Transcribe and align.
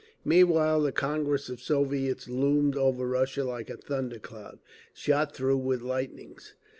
Meanwhile 0.25 0.81
the 0.81 0.91
Congress 0.91 1.47
of 1.47 1.61
Soviets 1.61 2.27
loomed 2.27 2.75
over 2.75 3.07
Russia 3.07 3.43
like 3.43 3.69
a 3.69 3.77
thunder 3.77 4.17
cloud, 4.17 4.57
shot 4.95 5.35
through 5.35 5.57
with 5.57 5.83
lightnings. 5.83 6.55